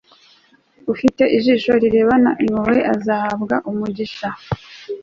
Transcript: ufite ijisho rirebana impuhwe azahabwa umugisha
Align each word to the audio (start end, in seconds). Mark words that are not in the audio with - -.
ufite 0.93 1.23
ijisho 1.37 1.71
rirebana 1.81 2.31
impuhwe 2.43 2.79
azahabwa 2.93 3.55
umugisha 3.71 4.27